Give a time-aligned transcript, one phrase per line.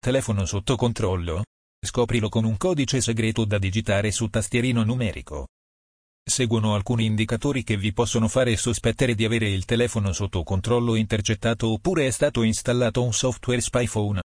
[0.00, 1.42] Telefono sotto controllo?
[1.84, 5.48] Scoprilo con un codice segreto da digitare su tastierino numerico.
[6.24, 11.72] Seguono alcuni indicatori che vi possono fare sospettare di avere il telefono sotto controllo intercettato
[11.72, 14.22] oppure è stato installato un software spyphone.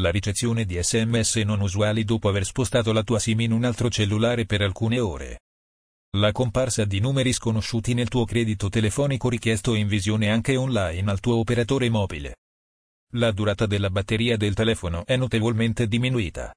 [0.00, 3.88] La ricezione di sms non usuali dopo aver spostato la tua SIM in un altro
[3.88, 5.38] cellulare per alcune ore.
[6.16, 11.20] La comparsa di numeri sconosciuti nel tuo credito telefonico richiesto in visione anche online al
[11.20, 12.34] tuo operatore mobile.
[13.12, 16.54] La durata della batteria del telefono è notevolmente diminuita.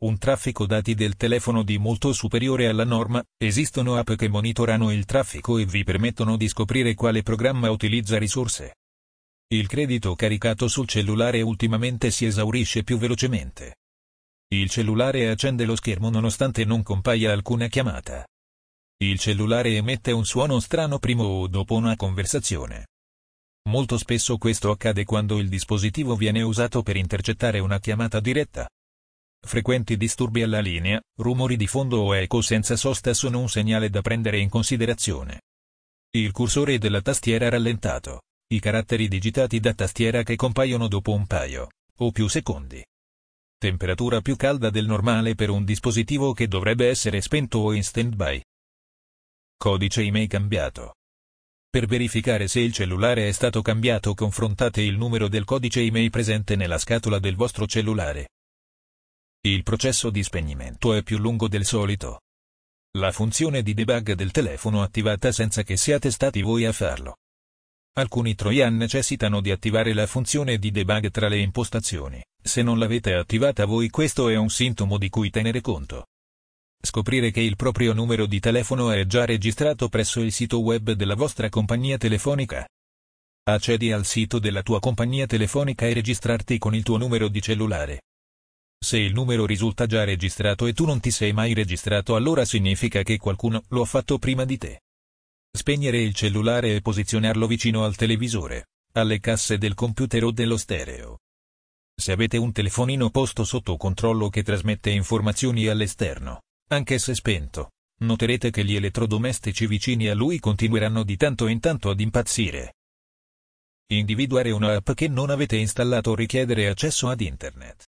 [0.00, 5.04] Un traffico dati del telefono di molto superiore alla norma, esistono app che monitorano il
[5.04, 8.74] traffico e vi permettono di scoprire quale programma utilizza risorse.
[9.50, 13.76] Il credito caricato sul cellulare ultimamente si esaurisce più velocemente.
[14.48, 18.26] Il cellulare accende lo schermo nonostante non compaia alcuna chiamata.
[18.96, 22.86] Il cellulare emette un suono strano prima o dopo una conversazione.
[23.68, 28.66] Molto spesso questo accade quando il dispositivo viene usato per intercettare una chiamata diretta.
[29.46, 34.00] Frequenti disturbi alla linea, rumori di fondo o eco senza sosta sono un segnale da
[34.00, 35.42] prendere in considerazione.
[36.12, 38.22] Il cursore della tastiera rallentato.
[38.50, 42.82] I caratteri digitati da tastiera che compaiono dopo un paio o più secondi.
[43.58, 48.40] Temperatura più calda del normale per un dispositivo che dovrebbe essere spento o in stand-by.
[49.58, 50.94] Codice email cambiato.
[51.70, 56.56] Per verificare se il cellulare è stato cambiato confrontate il numero del codice email presente
[56.56, 58.30] nella scatola del vostro cellulare.
[59.42, 62.22] Il processo di spegnimento è più lungo del solito.
[62.96, 67.18] La funzione di debug del telefono attivata senza che siate stati voi a farlo.
[67.98, 72.24] Alcuni Trojan necessitano di attivare la funzione di debug tra le impostazioni.
[72.42, 76.06] Se non l'avete attivata voi questo è un sintomo di cui tenere conto.
[76.80, 81.16] Scoprire che il proprio numero di telefono è già registrato presso il sito web della
[81.16, 82.66] vostra compagnia telefonica.
[83.48, 88.02] Accedi al sito della tua compagnia telefonica e registrarti con il tuo numero di cellulare.
[88.78, 93.02] Se il numero risulta già registrato e tu non ti sei mai registrato allora significa
[93.02, 94.82] che qualcuno lo ha fatto prima di te.
[95.50, 101.18] Spegnere il cellulare e posizionarlo vicino al televisore, alle casse del computer o dello stereo.
[102.00, 107.70] Se avete un telefonino posto sotto controllo che trasmette informazioni all'esterno, anche se spento,
[108.00, 112.74] noterete che gli elettrodomestici vicini a lui continueranno di tanto in tanto ad impazzire.
[113.90, 117.86] Individuare una app che non avete installato o richiedere accesso ad internet.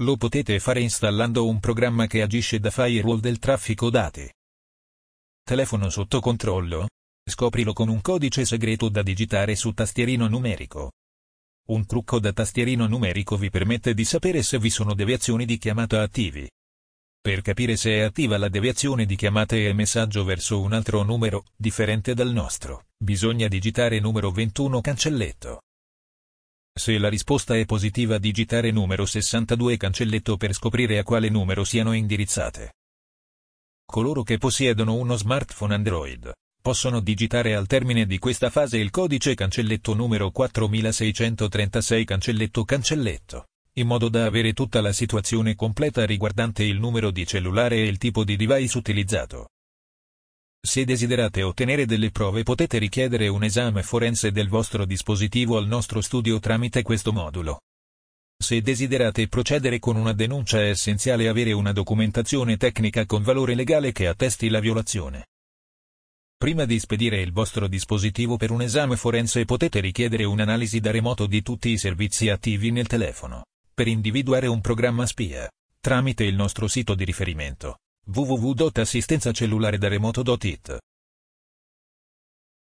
[0.00, 4.30] Lo potete fare installando un programma che agisce da firewall del traffico dati.
[5.42, 6.88] Telefono sotto controllo?
[7.28, 10.92] Scoprilo con un codice segreto da digitare su tastierino numerico.
[11.68, 16.00] Un trucco da tastierino numerico vi permette di sapere se vi sono deviazioni di chiamata
[16.00, 16.48] attivi.
[17.22, 21.44] Per capire se è attiva la deviazione di chiamate e messaggio verso un altro numero,
[21.54, 25.60] differente dal nostro, bisogna digitare numero 21 cancelletto.
[26.72, 31.92] Se la risposta è positiva digitare numero 62 cancelletto per scoprire a quale numero siano
[31.92, 32.72] indirizzate.
[33.84, 36.32] Coloro che possiedono uno smartphone Android
[36.62, 43.44] possono digitare al termine di questa fase il codice cancelletto numero 4636 cancelletto cancelletto
[43.80, 47.98] in modo da avere tutta la situazione completa riguardante il numero di cellulare e il
[47.98, 49.48] tipo di device utilizzato.
[50.62, 56.02] Se desiderate ottenere delle prove potete richiedere un esame forense del vostro dispositivo al nostro
[56.02, 57.62] studio tramite questo modulo.
[58.36, 63.92] Se desiderate procedere con una denuncia è essenziale avere una documentazione tecnica con valore legale
[63.92, 65.28] che attesti la violazione.
[66.36, 71.26] Prima di spedire il vostro dispositivo per un esame forense potete richiedere un'analisi da remoto
[71.26, 73.44] di tutti i servizi attivi nel telefono
[73.80, 77.78] per individuare un programma spia, tramite il nostro sito di riferimento
[78.12, 80.78] www.assistenzacellularedaremoto.it.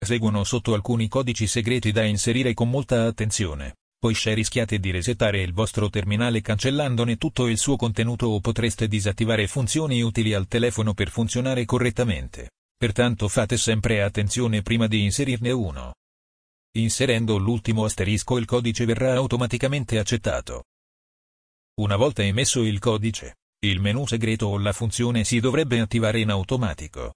[0.04, 5.54] Seguono sotto alcuni codici segreti da inserire con molta attenzione, poiché rischiate di resettare il
[5.54, 11.12] vostro terminale cancellandone tutto il suo contenuto o potreste disattivare funzioni utili al telefono per
[11.12, 12.54] funzionare correttamente.
[12.76, 15.94] Pertanto fate sempre attenzione prima di inserirne uno.
[16.76, 20.64] Inserendo l'ultimo asterisco il codice verrà automaticamente accettato.
[21.76, 26.30] Una volta emesso il codice, il menu segreto o la funzione si dovrebbe attivare in
[26.30, 27.16] automatico.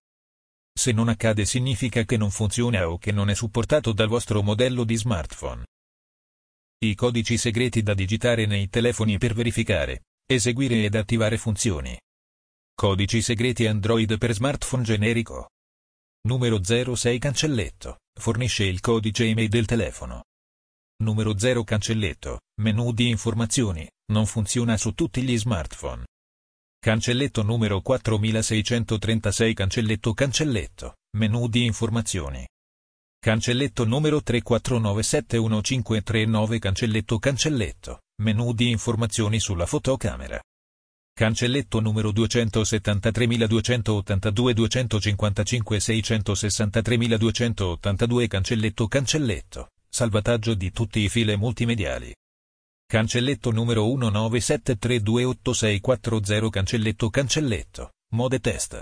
[0.74, 4.84] Se non accade significa che non funziona o che non è supportato dal vostro modello
[4.84, 5.64] di smartphone.
[6.80, 11.96] I codici segreti da digitare nei telefoni per verificare, eseguire ed attivare funzioni.
[12.74, 15.50] Codici segreti Android per smartphone generico.
[16.28, 20.24] Numero 06 cancelletto, fornisce il codice email del telefono.
[21.04, 26.06] Numero 0 cancelletto, menu di informazioni, non funziona su tutti gli smartphone.
[26.80, 32.48] Cancelletto numero 4636 Cancelletto Cancelletto, menu di informazioni.
[33.20, 40.42] Cancelletto numero 34971539 Cancelletto Cancelletto, Menu di informazioni sulla fotocamera.
[41.14, 49.70] Cancelletto numero 273.282 255 663.282 Cancelletto Cancelletto.
[49.98, 52.14] Salvataggio di tutti i file multimediali.
[52.86, 57.94] Cancelletto numero 1973286440 Cancelletto Cancelletto.
[58.14, 58.80] Mode test.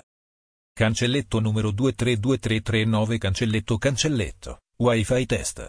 [0.73, 4.59] Cancelletto numero 232339 Cancelletto Cancelletto.
[4.75, 5.65] Wi-Fi test.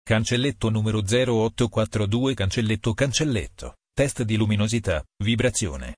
[0.00, 3.78] Cancelletto numero 0842 Cancelletto Cancelletto.
[3.92, 5.96] Test di luminosità, vibrazione.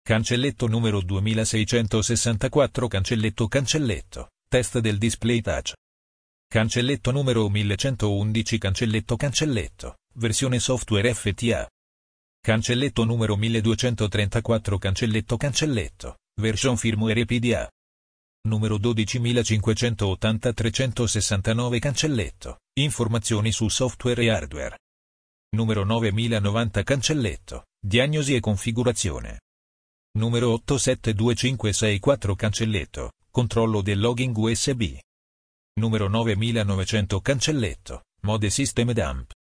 [0.00, 4.28] Cancelletto numero 2664 Cancelletto Cancelletto.
[4.48, 5.72] Test del display touch.
[6.54, 9.96] Cancelletto numero 1111 Cancelletto Cancelletto.
[10.14, 11.68] Versione software FTA.
[12.40, 16.18] Cancelletto numero 1234 Cancelletto Cancelletto.
[16.40, 17.68] Version firmware PDA.
[18.46, 22.60] Numero 12580 369 Cancelletto.
[22.78, 24.78] Informazioni su software e hardware.
[25.56, 27.64] Numero 9090 Cancelletto.
[27.84, 29.40] Diagnosi e configurazione.
[30.18, 33.10] Numero 872564 Cancelletto.
[33.28, 35.00] Controllo del login USB.
[35.76, 38.04] Numero 9900 Cancelletto.
[38.22, 39.32] Mode System Dump.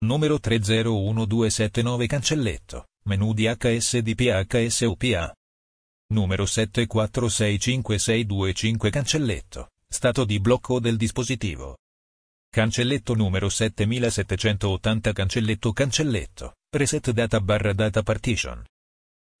[0.00, 2.86] Numero 301279 Cancelletto.
[3.04, 5.30] Menu di HSDP HSUPA.
[6.10, 9.68] Numero 74656225 Cancelletto.
[9.86, 11.76] Stato di blocco del dispositivo.
[12.48, 16.54] Cancelletto numero 7780 Cancelletto Cancelletto.
[16.74, 18.64] Reset data barra data partition.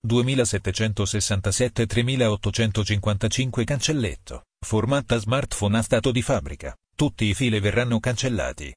[0.02, 4.42] 2767 3855 Cancelletto.
[4.68, 6.76] Formata smartphone a stato di fabbrica.
[6.94, 8.70] Tutti i file verranno cancellati.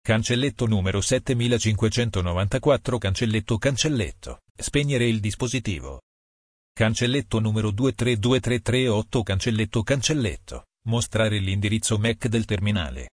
[0.00, 4.40] Cancelletto numero 7594 Cancelletto Cancelletto.
[4.56, 6.00] Spegnere il dispositivo.
[6.72, 10.64] Cancelletto numero 232338 Cancelletto Cancelletto.
[10.86, 13.10] Mostrare l'indirizzo MAC del terminale.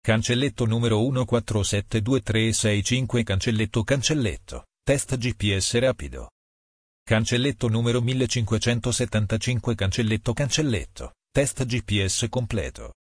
[0.00, 4.66] Cancelletto numero 147235 Cancelletto Cancelletto.
[4.84, 6.30] Test GPS rapido.
[7.02, 11.14] Cancelletto numero 1575 Cancelletto Cancelletto.
[11.34, 12.92] Test GPS completo.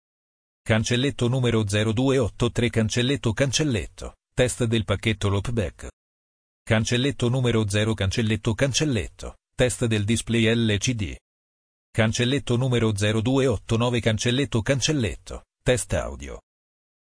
[0.63, 4.15] Cancelletto numero 0283 Cancelletto Cancelletto.
[4.33, 5.89] Test del pacchetto loopback.
[6.63, 9.35] Cancelletto numero 0 Cancelletto Cancelletto.
[9.57, 11.17] Test del display LCD.
[11.91, 15.43] Cancelletto numero 0289 Cancelletto Cancelletto.
[15.65, 16.41] Test audio.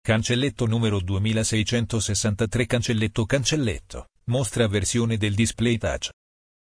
[0.01, 4.07] Cancelletto numero 2663 Cancelletto Cancelletto.
[4.27, 6.11] Mostra versione del display touch.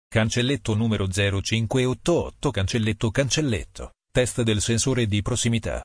[0.10, 3.94] Cancelletto numero 0588 Cancelletto Cancelletto.
[4.16, 5.84] Test del sensore di prossimità.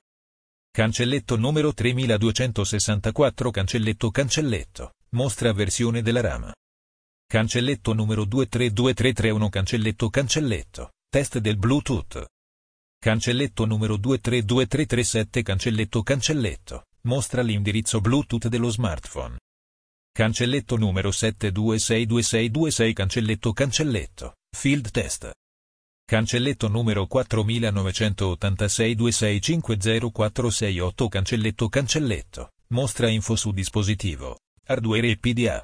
[0.70, 4.92] Cancelletto numero 3264 Cancelletto Cancelletto.
[5.12, 6.52] Mostra versione della rama.
[7.26, 10.90] Cancelletto numero 232331 Cancelletto Cancelletto.
[11.08, 12.26] Test del Bluetooth.
[12.98, 16.84] Cancelletto numero 232337 Cancelletto Cancelletto.
[17.04, 19.38] Mostra l'indirizzo Bluetooth dello smartphone.
[20.12, 24.34] Cancelletto numero 72622626 Cancelletto Cancelletto.
[24.54, 25.30] Field test.
[26.08, 32.52] Cancelletto numero 4986 26504668 Cancelletto Cancelletto.
[32.68, 34.38] Mostra info su dispositivo.
[34.68, 35.62] Hardware e PDA.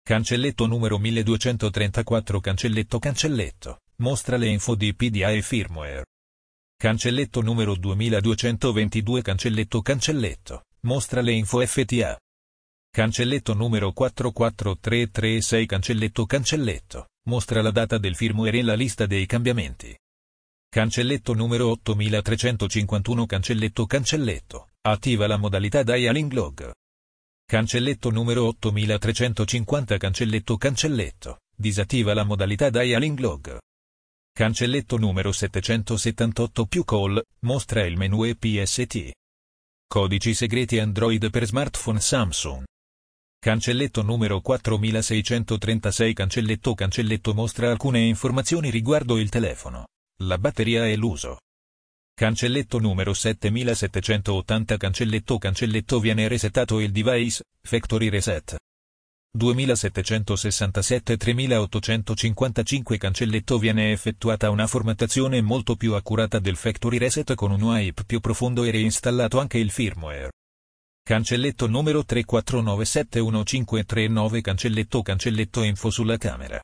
[0.00, 3.80] Cancelletto numero 1234 Cancelletto Cancelletto.
[3.96, 6.04] Mostra le info di PDA e firmware.
[6.76, 10.62] Cancelletto numero 2222 Cancelletto Cancelletto.
[10.82, 12.16] Mostra le info FTA.
[12.92, 17.08] Cancelletto numero 44336 Cancelletto Cancelletto.
[17.26, 19.96] Mostra la data del firmware e la lista dei cambiamenti.
[20.68, 24.68] Cancelletto numero 8351 Cancelletto Cancelletto.
[24.82, 26.70] Attiva la modalità Dialing Log.
[27.46, 31.38] Cancelletto numero 8350 Cancelletto Cancelletto.
[31.56, 33.58] Disattiva la modalità Dialing Log.
[34.30, 39.12] Cancelletto numero 778 più call, mostra il menu EPST.
[39.86, 42.64] Codici segreti Android per smartphone Samsung.
[43.44, 49.88] Cancelletto numero 4636 Cancelletto Cancelletto mostra alcune informazioni riguardo il telefono,
[50.22, 51.40] la batteria e l'uso.
[52.14, 58.56] Cancelletto numero 7780 Cancelletto Cancelletto viene resettato il device, Factory Reset.
[59.36, 67.60] 2767 3855 Cancelletto viene effettuata una formattazione molto più accurata del Factory Reset con un
[67.60, 70.30] wipe più profondo e reinstallato anche il firmware.
[71.06, 76.58] Cancelletto numero 34971539 Cancelletto Cancelletto info sulla camera.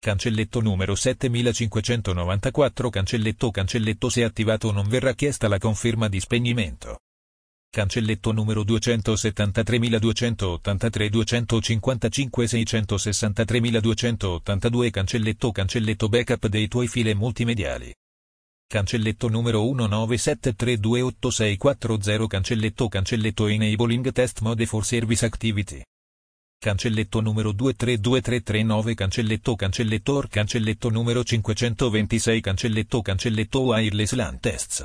[0.00, 7.00] Cancelletto numero 7594 Cancelletto Cancelletto se attivato non verrà chiesta la conferma di spegnimento.
[7.68, 13.60] Cancelletto numero 273283 255 663
[14.90, 17.94] Cancelletto Cancelletto backup dei tuoi file multimediali.
[18.70, 25.80] Cancelletto numero 1973286440 Cancelletto Cancelletto Enabling Test Mode for Service Activity.
[26.60, 34.82] Cancelletto numero 232339 cancelletto cancelletto OR cancelletto numero 526 cancelletto cancelletto wireless LAN tests.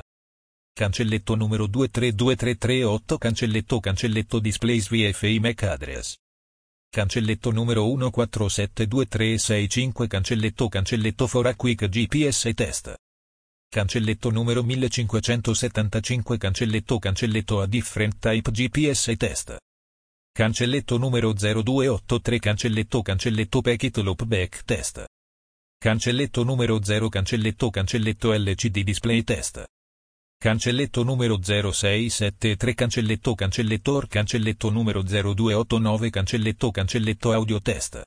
[0.72, 6.14] Cancelletto numero 232338 cancelletto cancelletto displays VFI MAC address.
[6.88, 12.94] Cancelletto numero 147235 cancelletto cancelletto for a quick GPS test.
[13.74, 19.56] Cancelletto numero 1575 cancelletto cancelletto a different type GPS test.
[20.30, 25.04] Cancelletto numero 0283 cancelletto cancelletto packet loopback test.
[25.76, 29.64] Cancelletto numero 0 cancelletto cancelletto LCD display test.
[30.38, 38.04] Cancelletto numero 0673 cancelletto cancelletto OR cancelletto numero 0289 cancelletto cancelletto audio test.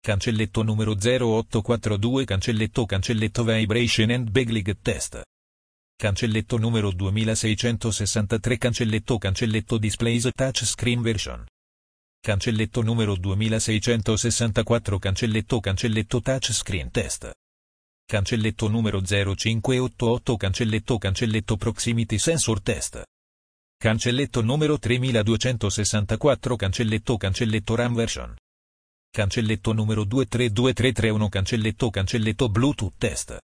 [0.00, 5.22] Cancelletto numero 0842 cancelletto cancelletto vibration and beglig test.
[5.96, 11.44] Cancelletto numero 2663 Cancelletto Cancelletto Displays Touchscreen Version.
[12.20, 17.32] Cancelletto numero 2664 Cancelletto Cancelletto Touchscreen Test.
[18.06, 23.02] Cancelletto numero 0588 Cancelletto Cancelletto Proximity Sensor Test.
[23.76, 28.36] Cancelletto numero 3264 Cancelletto Cancelletto RAM Version.
[29.18, 33.36] Cancelletto numero 232331 Cancelletto Cancelletto Bluetooth Test.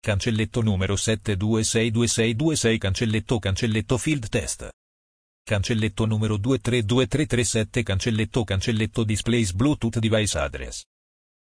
[0.00, 4.68] Cancelletto numero 72622626 Cancelletto Cancelletto Field Test.
[5.44, 10.82] Cancelletto numero 232337 Cancelletto Cancelletto Displays Bluetooth Device Address.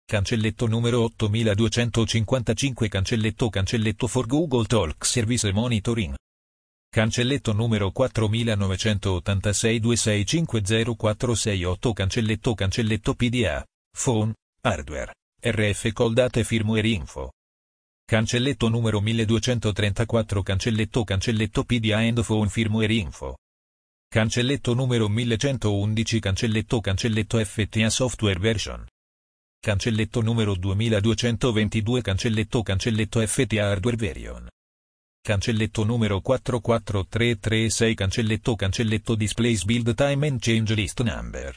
[0.05, 6.17] Cancelletto numero 8255 Cancelletto Cancelletto for Google Talk Service Monitoring.
[6.95, 14.33] Cancelletto numero 4986 26504668 Cancelletto Cancelletto PDA, Phone,
[14.63, 17.33] Hardware, RF Call Date Firmware Info.
[18.05, 23.39] Cancelletto numero 1234 Cancelletto Cancelletto PDA and Phone Firmware Info.
[24.09, 28.87] Cancelletto numero 1111 Cancelletto Cancelletto FTA Software Version.
[29.59, 34.49] Cancelletto numero 2222 Cancelletto Cancelletto FTA Hardware Version.
[35.27, 41.57] Cancelletto numero 44336 Cancelletto Cancelletto Displays Build Time and Change List Number.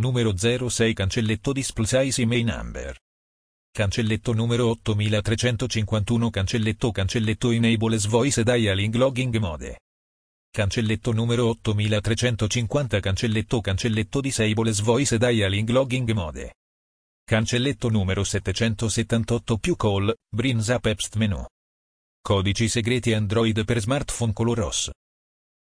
[0.00, 2.98] Numero 06 Cancelletto Display Size Email Number.
[3.70, 9.78] Cancelletto numero 8351 Cancelletto Cancelletto Enables Voice Dialing Logging Mode.
[10.50, 16.54] Cancelletto numero 8350 Cancelletto Cancelletto Disables Voice Dialing Logging Mode.
[17.24, 21.46] Cancelletto numero 778 più Call, Brings Up Menu.
[22.22, 24.92] Codici segreti Android per smartphone color rosso.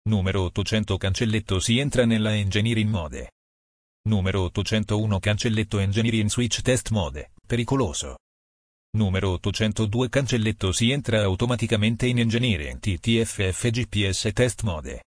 [0.09, 3.31] Numero 800 Cancelletto si entra nella Engineering Mode.
[4.09, 8.17] Numero 801 Cancelletto Engineering Switch Test Mode pericoloso.
[8.97, 15.03] Numero 802 Cancelletto si entra automaticamente in Engineering TTFF GPS Test Mode.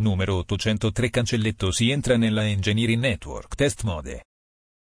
[0.00, 4.24] Numero 803 Cancelletto si entra nella Engineering Network Test Mode.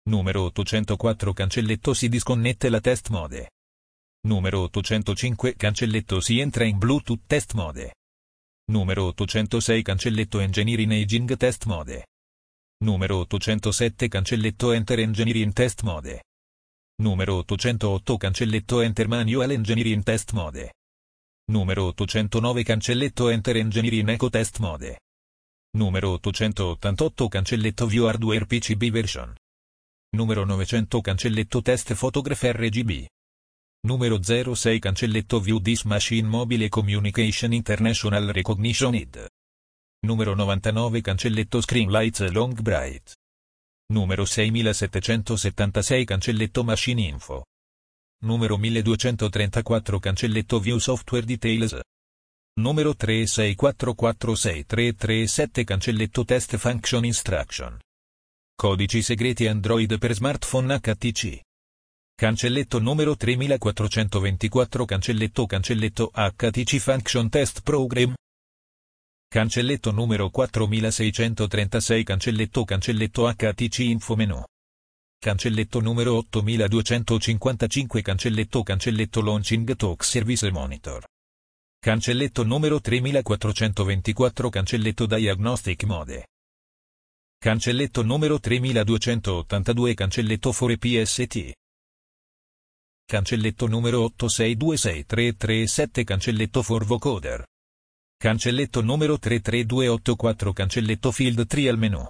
[0.09, 3.51] Numero 804 Cancelletto si disconnette la Test Mode.
[4.27, 7.95] Numero 805 Cancelletto si entra in Bluetooth Test Mode.
[8.73, 12.07] Numero 806 Cancelletto Engineering Aging Test Mode.
[12.83, 16.25] Numero 807 Cancelletto Enter Engineering Test Mode.
[17.01, 20.73] Numero 808 Cancelletto Enter Manual Engineering Test Mode.
[21.49, 24.99] Numero 809 Cancelletto Enter Engineering Eco Test Mode.
[25.77, 29.37] Numero 888 Cancelletto View Hardware PCB Version.
[30.17, 33.07] Numero 900 Cancelletto Test Photograph RGB.
[33.87, 39.27] Numero 06 Cancelletto View This Machine Mobile Communication International Recognition ID.
[40.05, 43.13] Numero 99 Cancelletto Screen Lights Long Bright.
[43.93, 47.45] Numero 6776 Cancelletto Machine Info.
[48.25, 51.79] Numero 1234 Cancelletto View Software Details.
[52.59, 57.79] Numero 364463337 Cancelletto Test Function Instruction.
[58.61, 61.46] Codici segreti Android per smartphone HTC.
[62.19, 68.15] Cancelletto numero 3424 Cancelletto Cancelletto HTC Function Test Program.
[69.29, 74.43] Cancelletto numero 4636 Cancelletto Cancelletto HTC Info Menu.
[75.19, 81.05] Cancelletto numero 8255 Cancelletto Cancelletto Launching Talk Service Monitor.
[81.79, 86.27] Cancelletto numero 3424 Cancelletto Diagnostic Mode.
[87.39, 91.53] Cancelletto numero 3282 Cancelletto for PST.
[93.09, 97.45] Cancelletto numero 8626337 Cancelletto for Vocoder.
[98.17, 102.05] Cancelletto numero 33284 Cancelletto Field Trial Menu.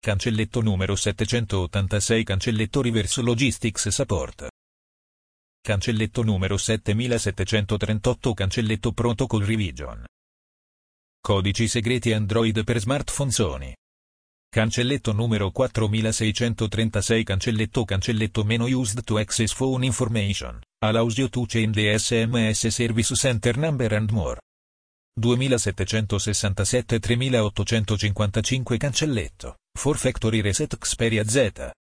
[0.00, 4.48] Cancelletto numero 786 Cancelletto Reverse Logistics Support.
[5.60, 10.02] Cancelletto numero 7738 Cancelletto Protocol Revision.
[11.20, 13.74] Codici segreti Android per smartphone Sony.
[14.54, 20.60] Cancelletto numero 4636 Cancelletto Cancelletto meno used to access phone information.
[20.80, 24.38] Allows you to change the SMS service center number and more.
[25.20, 29.56] 2767 3855 Cancelletto.
[29.76, 31.72] For Factory Reset Xperia Z.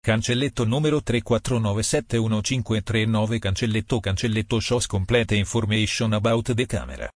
[0.00, 7.10] Cancelletto numero 34971539 Cancelletto Cancelletto Shows Complete Information About the Camera.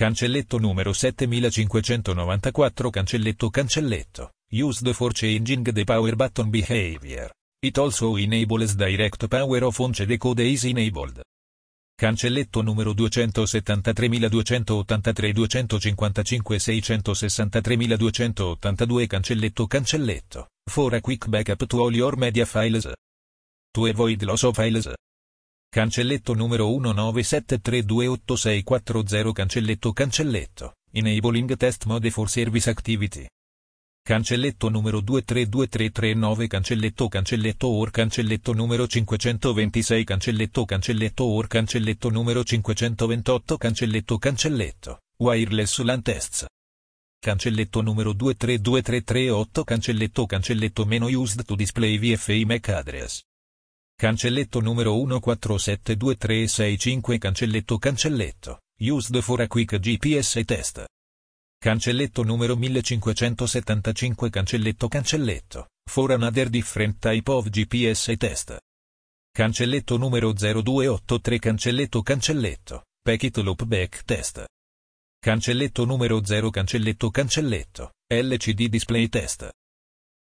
[0.00, 4.30] Cancelletto numero 7594 Cancelletto Cancelletto.
[4.50, 7.30] Used for changing the power button behavior.
[7.62, 11.20] It also enables direct power of on the code is enabled.
[11.94, 20.48] Cancelletto numero 273283 255 663 Cancelletto Cancelletto.
[20.66, 22.88] For a quick backup to all your media files.
[23.74, 24.88] To avoid loss of files.
[25.72, 30.74] Cancelletto numero 1973286440 Cancelletto Cancelletto.
[30.90, 33.24] Enabling test mode for service activity.
[34.02, 43.56] Cancelletto numero 232339 Cancelletto Cancelletto OR Cancelletto numero 526 Cancelletto Cancelletto OR Cancelletto numero 528
[43.56, 45.02] Cancelletto Cancelletto.
[45.18, 46.46] Wireless LAN tests.
[47.20, 53.22] Cancelletto numero 232338 Cancelletto Cancelletto meno used to display VFI MAC address.
[54.00, 58.60] Cancelletto numero 147235 Cancelletto Cancelletto.
[58.78, 60.86] Used for a quick GPS test.
[61.62, 65.66] Cancelletto numero 1575 Cancelletto Cancelletto.
[65.86, 68.56] For another different type of GPS test.
[69.30, 72.84] Cancelletto numero 0283 Cancelletto Cancelletto.
[73.02, 74.46] Packet Loop Back Test.
[75.22, 77.90] Cancelletto numero 0 Cancelletto Cancelletto.
[78.10, 79.50] LCD Display Test.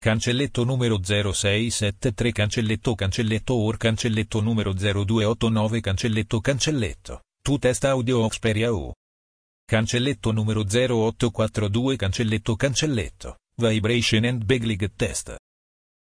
[0.05, 7.23] Cancelletto numero 0673 Cancelletto Cancelletto OR Cancelletto numero 0289 Cancelletto Cancelletto.
[7.41, 8.93] Tu test audio Xperia U.
[9.67, 13.37] Cancelletto numero 0842 Cancelletto Cancelletto.
[13.59, 15.35] Vibration and Beglig Test.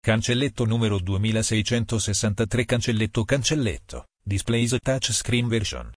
[0.02, 4.08] Cancelletto numero 2663 Cancelletto Cancelletto.
[4.22, 5.89] Displays Touchscreen Version.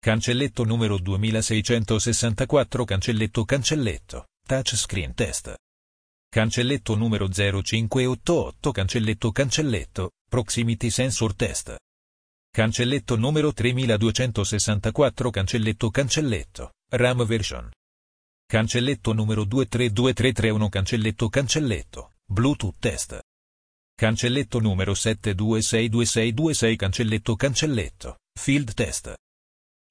[0.00, 4.28] Cancelletto numero 2664 Cancelletto Cancelletto.
[4.46, 5.56] Touchscreen Test.
[6.30, 10.10] Cancelletto numero 0588 Cancelletto Cancelletto.
[10.28, 11.76] Proximity Sensor Test.
[12.50, 16.72] Cancelletto numero 3264 Cancelletto Cancelletto.
[16.90, 17.70] RAM version.
[18.46, 22.12] Cancelletto numero 232331 Cancelletto Cancelletto.
[22.26, 23.20] Bluetooth test.
[23.94, 28.18] Cancelletto numero 726226 Cancelletto Cancelletto.
[28.38, 29.14] Field test.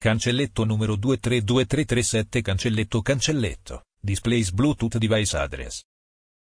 [0.00, 3.82] Cancelletto numero 232337 Cancelletto Cancelletto.
[4.00, 5.82] Displays Bluetooth device address.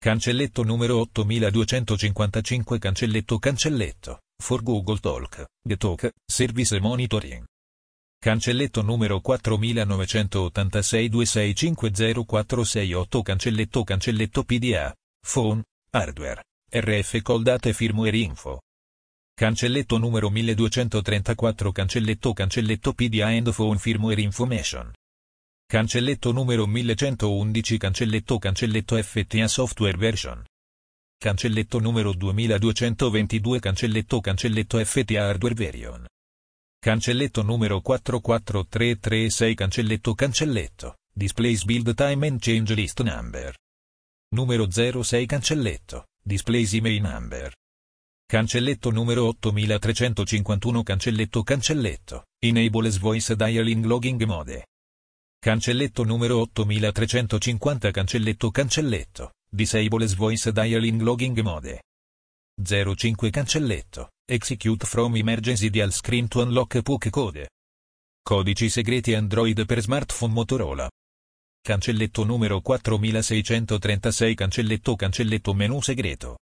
[0.03, 4.19] Cancelletto numero 8255 Cancelletto Cancelletto.
[4.37, 7.45] For Google Talk, Getalk, Service Monitoring.
[8.19, 14.93] Cancelletto numero 4986 2650468 Cancelletto Cancelletto PDA.
[15.25, 18.59] Phone, Hardware, RF Call Date Firmware Info.
[19.33, 24.91] Cancelletto numero 1234 Cancelletto Cancelletto PDA and Phone Firmware Information.
[25.73, 30.45] Cancelletto numero 1111 Cancelletto Cancelletto FTA Software Version.
[31.17, 36.05] Cancelletto numero 2222 Cancelletto Cancelletto FTA Hardware Version.
[36.79, 40.97] Cancelletto numero 44336 Cancelletto Cancelletto.
[41.12, 43.55] Displays Build Time and Change List Number.
[44.36, 46.05] Numero 06 Cancelletto.
[46.23, 47.51] Displays Email Number.
[48.27, 52.25] Cancelletto numero 8351 Cancelletto Cancelletto.
[52.39, 54.65] Enables Voice Dialing Logging Mode.
[55.43, 59.34] Cancelletto numero 8350 Cancelletto Cancelletto.
[59.51, 61.82] Disables Voice Dialing Logging Mode.
[62.56, 64.12] 05 Cancelletto.
[64.25, 67.49] Execute from Emergency Dial Screen to Unlock Poke Code.
[68.23, 70.89] Codici segreti Android per smartphone Motorola.
[71.62, 76.38] Cancelletto numero 4636 Cancelletto Cancelletto menu segreto.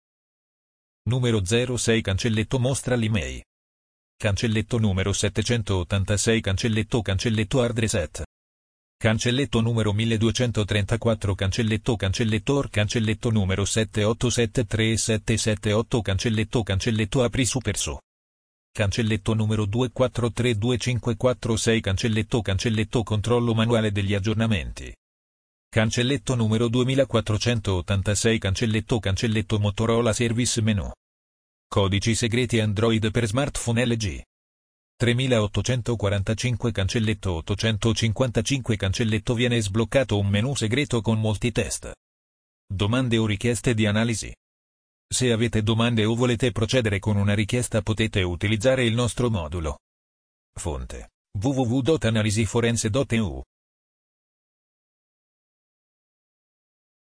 [1.04, 3.44] Numero 06 Cancelletto mostra l'email.
[4.18, 8.27] Cancelletto numero 786 Cancelletto Cancelletto hard reset.
[9.00, 18.00] Cancelletto numero 1234 Cancelletto Cancelletto OR Cancelletto numero 7873778 Cancelletto Cancelletto Apri Superso.
[18.72, 24.92] Cancelletto numero 24325446 Cancelletto Cancelletto Controllo manuale degli aggiornamenti.
[25.70, 30.90] Cancelletto numero 2486 Cancelletto Cancelletto Motorola Service Menu.
[31.68, 34.24] Codici segreti Android per smartphone LG.
[34.98, 41.92] 3845 cancelletto 855 cancelletto viene sbloccato un menu segreto con molti test.
[42.68, 44.34] Domande o richieste di analisi.
[45.08, 49.78] Se avete domande o volete procedere con una richiesta potete utilizzare il nostro modulo.
[50.60, 53.44] Fonte www.analisiforense.eu